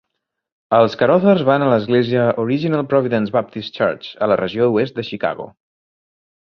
Els 0.77 0.95
Carothers 1.01 1.43
van 1.49 1.65
a 1.65 1.67
l"església 1.67 2.25
Original 2.45 2.85
Providence 2.95 3.37
Baptist 3.39 3.79
Church 3.79 4.13
a 4.29 4.33
la 4.35 4.43
regió 4.45 4.75
oest 4.81 5.01
de 5.03 5.11
Chicago. 5.13 5.51